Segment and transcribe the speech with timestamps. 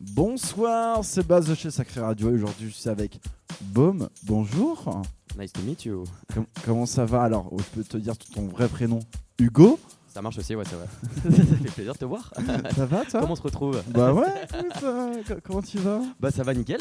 [0.00, 3.20] Bonsoir, c'est Baz de chez Sacré Radio et aujourd'hui je suis avec
[3.60, 4.08] Baume.
[4.22, 5.02] Bonjour.
[5.38, 6.04] Nice to meet you.
[6.32, 7.22] Com- comment ça va?
[7.24, 9.00] Alors, je peux te dire ton vrai prénom
[9.38, 9.78] Hugo
[10.12, 10.86] Ça marche aussi, ouais, c'est vrai.
[11.46, 12.32] ça fait plaisir de te voir.
[12.76, 16.00] Ça va toi Comment on se retrouve Bah ouais, écoute, euh, co- comment tu vas?
[16.18, 16.80] Bah ça va nickel.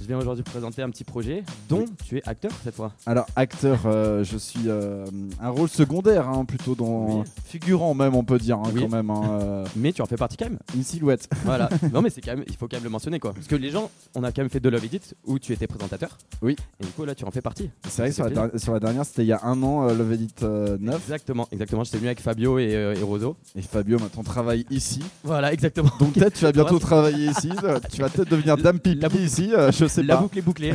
[0.00, 2.90] Je viens aujourd'hui présenter un petit projet dont tu es acteur cette fois.
[3.06, 5.04] Alors, acteur, euh, je suis euh,
[5.40, 7.20] un rôle secondaire, hein, plutôt dans.
[7.20, 7.24] Oui.
[7.44, 8.82] Figurant même, on peut dire, hein, Oui.
[8.82, 9.08] quand même.
[9.10, 10.58] hein, Mais tu en fais partie quand même.
[10.74, 11.28] une silhouette.
[11.44, 11.68] Voilà.
[11.92, 13.34] non mais c'est quand même, il faut quand même le mentionner quoi.
[13.34, 15.68] Parce que les gens, on a quand même fait de Love Edit où tu étais
[15.68, 16.18] présentateur.
[16.42, 16.56] Oui.
[16.80, 17.70] Et du coup là tu en fais partie.
[17.88, 18.08] C'est vrai
[18.50, 20.96] que sur la, dernière, c'était il y a un an, Love Edit euh, 9.
[20.96, 21.84] Exactement, exactement.
[21.84, 23.36] J'étais venu avec Fabio et, euh, et Roso.
[23.56, 25.00] Et Fabio maintenant travaille ici.
[25.22, 25.90] Voilà, exactement.
[25.98, 27.50] Donc peut-être tu vas bientôt travailler ici.
[27.92, 30.22] Tu vas peut-être devenir Dame Pipi La ici, euh, je sais La pas.
[30.22, 30.72] boucle est bouclée.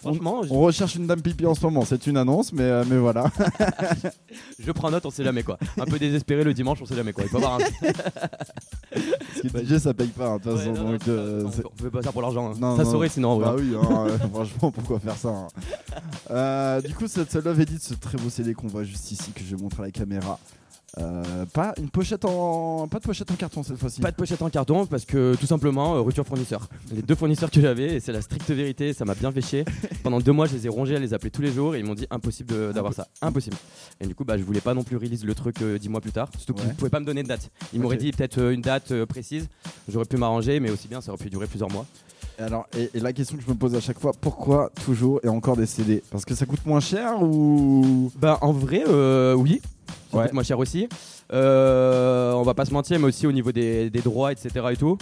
[0.00, 2.84] Franchement, je, On recherche une Dame Pipi en ce moment, c'est une annonce, mais, euh,
[2.88, 3.30] mais voilà.
[4.58, 5.58] je prends note, on sait jamais quoi.
[5.80, 7.24] Un peu désespéré le dimanche, on sait jamais quoi.
[7.24, 7.58] Il faut avoir un.
[8.92, 10.72] Parce que DJ ça paye pas, hein, de toute façon.
[10.72, 12.52] non, donc, euh, on fait pas ça pour l'argent.
[12.60, 12.74] hein.
[12.76, 13.38] Ça saurait sinon.
[13.38, 15.48] Bah oui, hein, euh, franchement, pourquoi faire ça hein.
[16.30, 19.32] Euh, Du coup, cette ce Love Edit, ce très beau CD qu'on voit juste ici,
[19.32, 20.38] que je vais montrer à la caméra.
[20.98, 24.00] Euh, pas une pochette en, pas de pochette en carton cette fois-ci.
[24.00, 26.68] Pas de pochette en carton parce que tout simplement euh, rupture fournisseur.
[26.94, 29.64] Les deux fournisseurs que j'avais et c'est la stricte vérité, ça m'a bien fait chier.
[30.02, 31.84] Pendant deux mois je les ai rongés à les appeler tous les jours et ils
[31.84, 33.56] m'ont dit impossible d'avoir ça, impossible.
[34.00, 36.00] Et du coup bah je voulais pas non plus release le truc euh, dix mois
[36.00, 36.72] plus tard, surtout qu'ils Ouais.
[36.72, 37.50] ne pouvaient pas me donner de date.
[37.74, 39.48] Ils m'auraient dit peut-être une date précise,
[39.88, 41.84] j'aurais pu m'arranger mais aussi bien ça aurait pu durer plusieurs mois.
[42.38, 45.20] Et alors, et, et la question que je me pose à chaque fois, pourquoi toujours
[45.22, 48.10] et encore des CD Parce que ça coûte moins cher ou?
[48.18, 49.60] Bah en vrai euh, oui,
[50.10, 50.24] ça Ouais.
[50.24, 50.88] coûte moins cher aussi.
[51.32, 54.76] Euh, on va pas se mentir mais aussi au niveau des, des droits etc et
[54.76, 54.96] tout.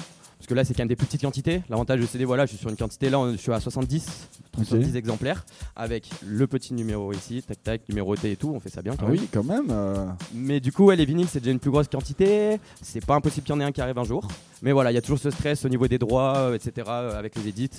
[0.45, 1.63] Parce que là c'est quand même des plus petites quantités.
[1.71, 4.29] L'avantage du CD voilà je suis sur une quantité là je suis à 70
[4.59, 8.83] 70 exemplaires avec le petit numéro ici, tac tac, numéroté et tout, on fait ça
[8.83, 9.21] bien quand Ah même.
[9.21, 9.69] oui, quand même.
[9.71, 12.59] euh, Mais du coup, ouais, les vinyles, c'est déjà une plus grosse quantité.
[12.83, 14.29] C'est pas impossible qu'il y en ait un qui arrive un jour.
[14.63, 17.19] Mais voilà, il y a toujours ce stress au niveau des droits, euh, etc., euh,
[17.19, 17.71] avec les édits,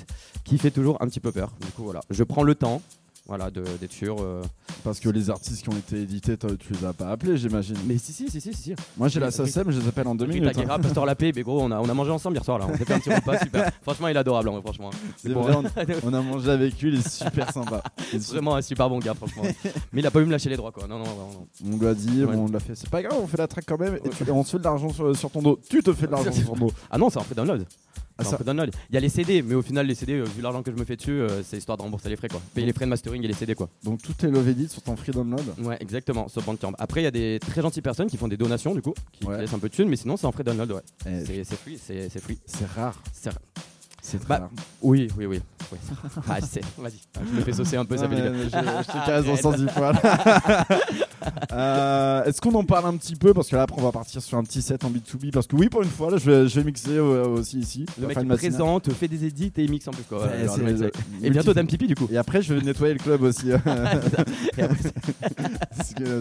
[0.44, 1.52] qui fait toujours un petit peu peur.
[1.62, 2.82] Du coup, voilà, je prends le temps.
[3.28, 4.18] Voilà, d'être sûr.
[4.22, 4.44] euh.
[4.84, 7.76] Parce que les artistes qui ont été édités, tu les as pas appelés, j'imagine.
[7.88, 8.76] Mais si, si, si, si, si.
[8.98, 10.70] Moi, j'ai la SACEM, je les appelle en deux Rita minutes.
[10.70, 10.78] hein.
[10.80, 12.68] Pasteur Lapé, mais gros, on a, on a mangé ensemble hier soir là.
[12.70, 13.72] On s'est fait un petit repas super.
[13.82, 14.92] Franchement, il est adorable, franchement.
[15.18, 15.64] C'est pour- vrai, on,
[16.08, 17.82] on a mangé avec lui, il est super sympa.
[18.14, 19.42] Il est C'est vraiment un super bon gars, franchement.
[19.92, 20.86] mais il a pas eu me lâcher les droits, quoi.
[20.88, 21.48] Non, non, vraiment.
[21.64, 21.72] non.
[21.74, 22.36] On lui a dit, Ouais.
[22.36, 22.76] on l'a fait.
[22.76, 23.98] C'est pas grave, on fait la track quand même.
[24.06, 25.60] Et, tu- et on se fait de l'argent sur, sur ton dos.
[25.68, 26.72] Tu te fais de l'argent sur ton dos.
[26.92, 27.66] Ah non, c'est un prix download.
[28.18, 28.66] Ah, un.
[28.90, 30.78] Il y a les CD, mais au final, les CD, euh, vu l'argent que je
[30.78, 32.42] me fais dessus, euh, c'est histoire de rembourser les frais, quoi.
[32.54, 33.70] Payer les frais de mastering et les CD, quoi.
[33.84, 35.44] Donc tout est love sur ton free download.
[35.60, 36.74] Ouais, exactement, sur Bandcamp.
[36.78, 39.26] Après, il y a des très gentilles personnes qui font des donations, du coup, qui
[39.26, 39.42] Ouais.
[39.42, 40.82] laissent un peu de thunes, mais sinon, c'est en frais download, ouais.
[41.08, 42.38] Eh, C'est free, c'est free.
[42.46, 43.02] C'est rare.
[43.12, 43.32] C'est-
[44.06, 44.50] C'est très Bah, rare.
[44.84, 45.42] Oui, oui, oui.
[45.72, 45.78] oui.
[46.30, 46.94] Ah, je sais, vas-y.
[47.18, 48.50] Ah, Je me fais saucer un peu, ça fait mais je, je
[48.92, 49.96] te case en sens du poil.
[51.52, 53.34] Euh, Est-ce qu'on en parle un petit peu?
[53.34, 55.32] Parce que là, après, on va partir sur un petit set en B2B.
[55.32, 57.88] Parce que oui, pour une fois, là, je vais, je vais mixer euh, aussi ici.
[58.00, 60.24] Le mec présente, fait des edits et il mixe en plus, quoi.
[60.28, 60.92] Ouais, alors, le le-
[61.24, 62.08] Et bientôt Dame Pipi, du coup.
[62.12, 63.48] Et après, je vais nettoyer le club aussi.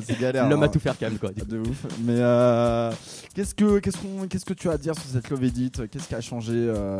[0.06, 0.49] C'est galère.
[0.49, 0.67] L'homme hein.
[0.67, 1.31] à tout faire, quand même, quoi.
[1.33, 1.87] De ouf.
[2.03, 2.91] Mais euh,
[3.34, 5.73] qu'est-ce que qu'est-ce qu'on qu'est-ce que tu as à dire sur cette Love Edit?
[5.91, 6.99] Qu'est-ce qui a changé Euh,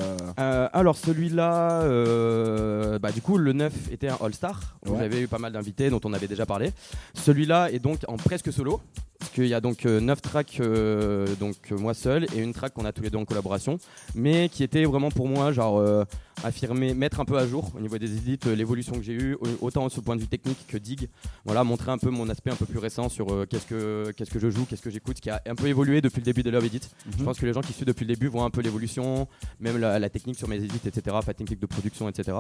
[0.75, 4.97] alors celui-là, euh, bah, du coup le 9 était un All-Star, Ouais.
[4.99, 6.71] j'avais eu pas mal d'invités dont on avait déjà parlé.
[7.15, 8.81] Celui-là est donc en presque solo,
[9.19, 12.75] parce qu'il y a donc 9 tracks, euh, donc euh, moi seul, et une track
[12.75, 13.79] qu'on a tous les deux en collaboration,
[14.15, 16.05] mais qui était vraiment pour moi genre euh,
[16.43, 19.35] affirmer, mettre un peu à jour au niveau des edits, euh, l'évolution que j'ai eue,
[19.41, 21.09] au- autant sur le point de vue technique que dig,
[21.47, 24.31] voilà, montrer un peu mon aspect un peu plus récent sur euh, qu'est-ce que qu'est-ce
[24.31, 26.51] que je joue, qu'est-ce que j'écoute, qui a un peu évolué depuis le début de
[26.51, 26.81] Love Edit.
[27.11, 27.25] Je Mhm.
[27.25, 29.27] pense que les gens qui suivent depuis le début voient un peu l'évolution,
[29.61, 32.39] même la, la technique sur mes etc., technique de production, etc.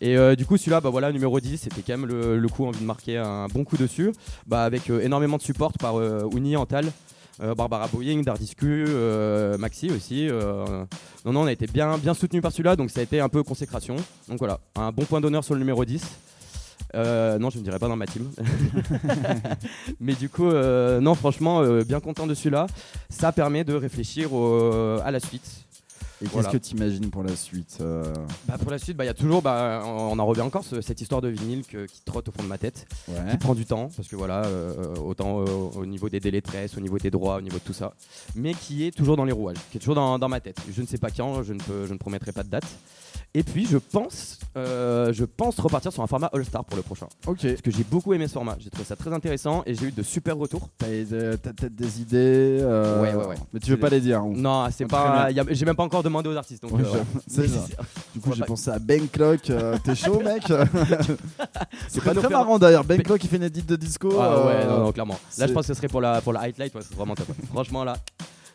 [0.00, 2.66] Et euh, du coup, celui-là, bah voilà, numéro 10, c'était quand même le, le coup,
[2.66, 4.12] envie de marquer un bon coup dessus,
[4.46, 6.90] bah, avec euh, énormément de support par euh, Ouni, Antal.
[7.42, 8.86] euh, Barbara Boeing, Dardiscu,
[9.58, 10.28] Maxi aussi.
[11.24, 13.28] non, non, on a été bien, bien soutenu par celui-là, donc ça a été un
[13.28, 13.96] peu consécration.
[14.28, 16.02] Donc voilà, un bon point d'honneur sur le numéro 10.
[16.94, 18.30] Euh, non, je ne dirais pas dans ma team.
[20.00, 22.66] Mais du coup, euh, non, franchement, euh, bien content de celui-là.
[23.10, 25.65] Ça permet de réfléchir au- à la suite.
[26.24, 28.02] Et qu'est-ce que tu imagines pour la suite euh,
[28.48, 30.80] Bah, pour la suite, bah, il y a toujours, bah, on en revient encore, ce-
[30.80, 33.30] cette histoire de vinyle que- qui trotte au fond de ma tête, Ouais.
[33.30, 35.44] qui prend du temps, parce que voilà, euh, autant euh,
[35.76, 37.92] au niveau des délais de presse, au niveau des droits, au niveau de tout ça,
[38.34, 40.56] mais qui est toujours dans les rouages, qui est toujours dans, dans ma tête.
[40.72, 42.64] Je ne sais pas quand, je ne, peux, je ne promettrai pas de date.
[43.34, 47.06] Et puis, je pense, je pense repartir sur un format All-Star pour le prochain.
[47.26, 47.42] Ok.
[47.42, 49.92] Parce que j'ai beaucoup aimé ce format, j'ai trouvé ça très intéressant et j'ai eu
[49.92, 50.70] de super retours.
[50.78, 53.34] T'as peut-être des idées Ouais, ouais, ouais.
[53.52, 55.28] Mais tu veux pas les dire hein Non, c'est pas.
[55.50, 56.62] J'ai même pas encore demandé aux artistes.
[56.62, 57.66] Donc, Ouais, euh, c'est ça.
[58.14, 59.50] Du coup, j'ai pensé à Ben Clock.
[59.50, 60.42] euh, T'es chaud, mec
[61.88, 62.84] C'est pas très marrant d'ailleurs.
[62.84, 64.16] Ben Clock, il fait une edit de disco.
[64.20, 65.18] Ah ouais, euh, non, non, clairement.
[65.38, 67.26] Là, je pense que ce serait pour la, pour la highlight, ouais, c'est vraiment top.
[67.52, 67.96] Franchement, là,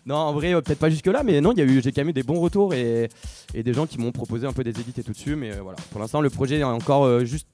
[0.06, 2.39] Non, en vrai, euh, peut-être pas jusque-là, mais non, j'ai quand même eu des bons
[2.39, 3.09] retours et,
[3.53, 5.36] et des gens qui m'ont proposé un peu des édits et tout dessus.
[5.36, 7.48] Mais euh, voilà, pour l'instant, le projet est encore euh, juste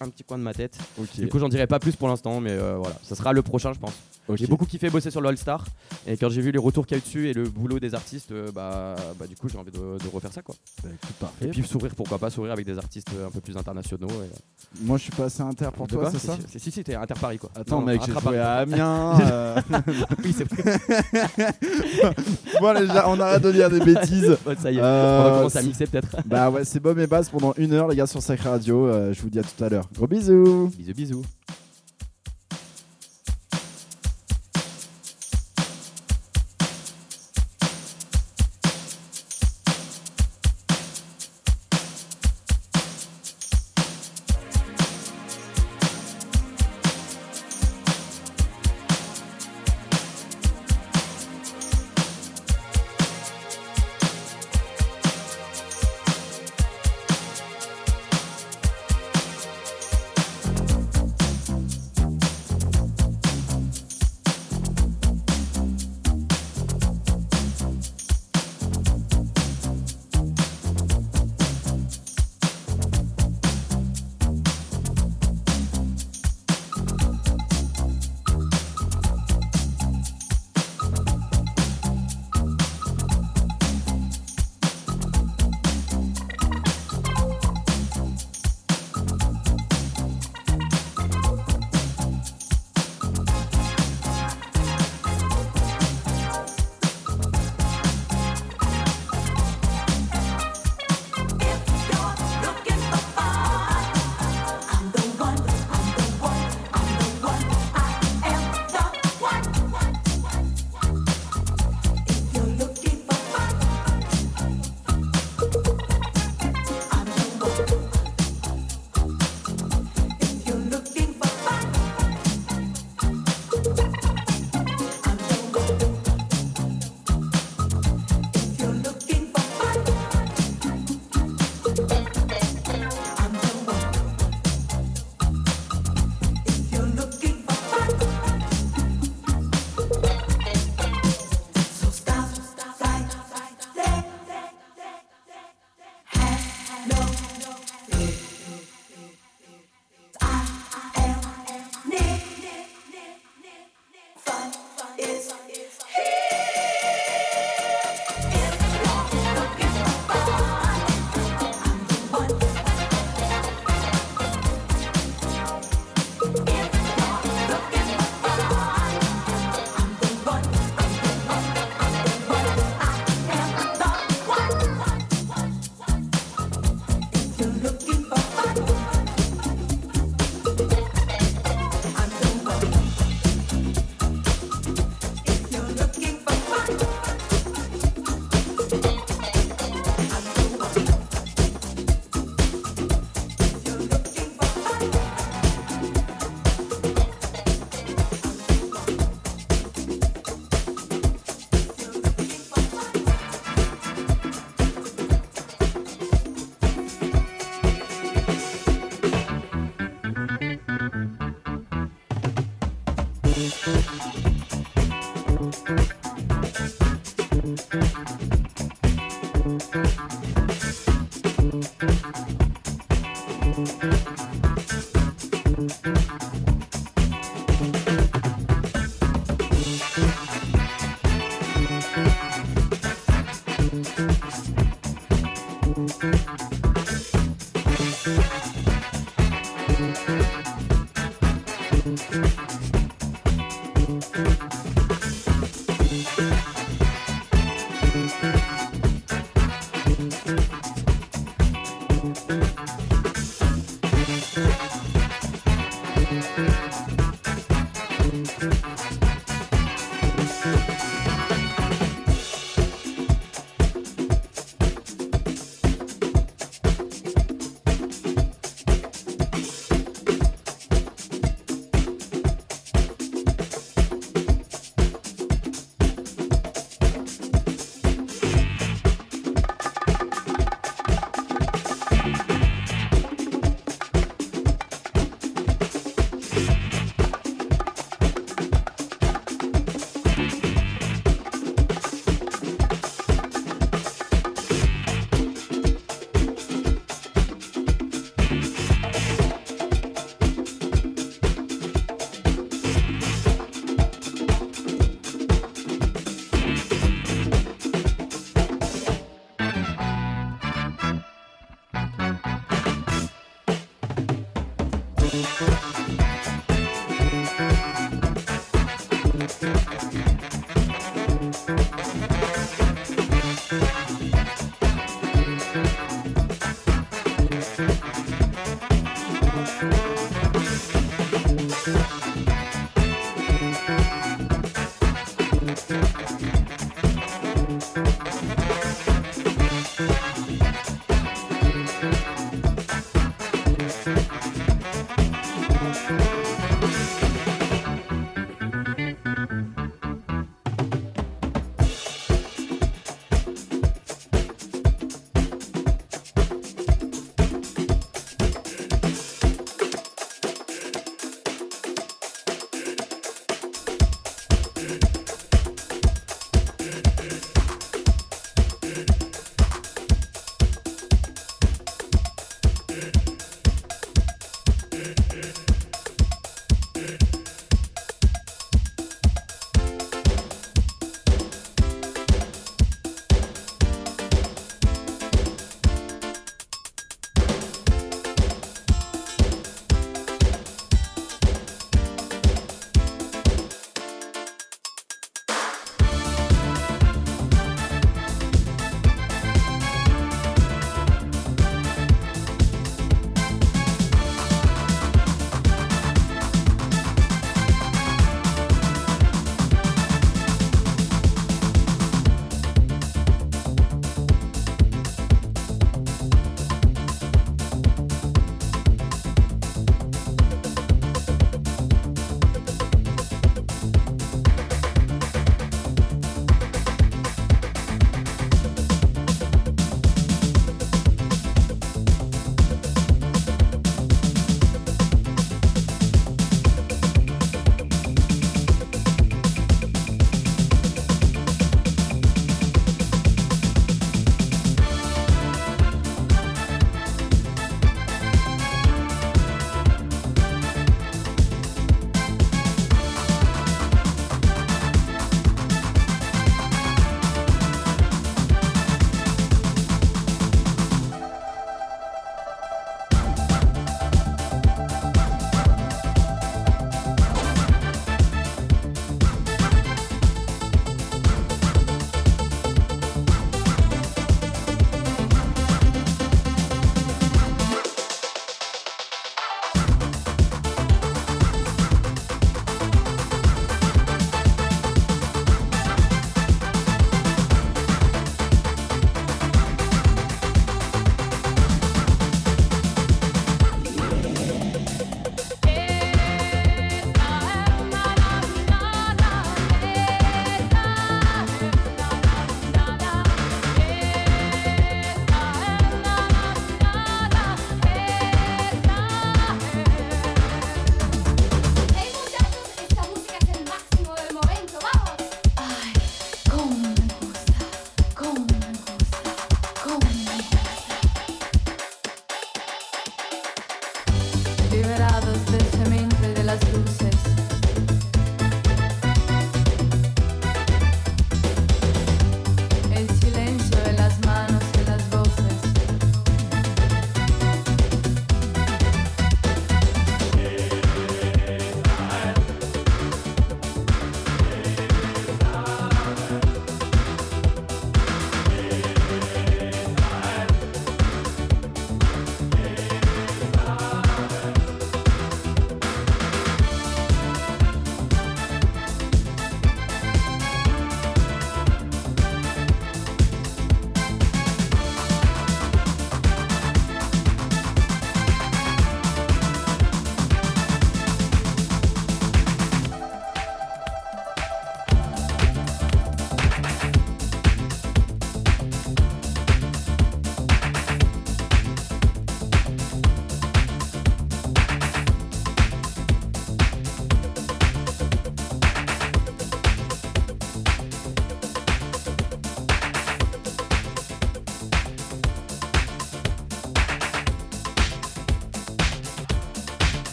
[0.00, 0.76] un petit coin de ma tête.
[1.16, 3.78] Du coup, j'en dirai pas plus pour l'instant, mais voilà, ça sera le prochain, je
[3.78, 3.92] pense.
[4.34, 5.64] J'ai beaucoup kiffé bosser sur le All-Star
[6.06, 7.94] et quand j'ai vu les retours qu'il y a eu dessus et le boulot des
[7.94, 10.54] artistes, euh, bah, bah, du coup, j'ai envie de, de refaire ça quoi.
[10.82, 11.44] Bah, écoute, parfait.
[11.46, 14.08] Et puis sourire, pourquoi pas sourire avec des artistes euh, un peu plus internationaux.
[14.08, 16.94] et- Moi, je suis pas assez inter pour toi, c'est ça Si, si, si, t'es
[16.96, 17.50] Inter-Paris quoi.
[17.54, 19.18] Attends, Non, mec, j'ai joué à Amiens.
[19.30, 19.60] euh,
[20.24, 20.78] Oui, c'est vrai.
[22.60, 24.36] bon, déjà, on arrête de dire des bêtises.
[24.60, 26.16] Ça y est, Euh, on va commencer à mixer peut-être.
[26.26, 28.86] Bah ouais, c'est Bob et Bass pendant une heure, les gars, sur Sacré Radio.
[28.86, 29.88] Euh, je vous dis à tout à l'heure.
[29.94, 30.70] Gros bisous.
[30.76, 31.22] Bisous, bisous.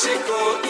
[0.00, 0.67] Chico.